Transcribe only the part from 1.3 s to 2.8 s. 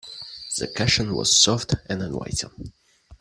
soft and inviting.